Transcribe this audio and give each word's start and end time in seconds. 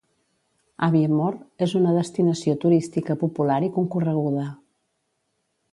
Aviemore 0.87 1.65
és 1.65 1.75
una 1.81 1.93
destinació 1.97 2.57
turística 2.65 3.19
popular 3.25 3.61
i 3.69 3.73
concorreguda. 3.79 4.49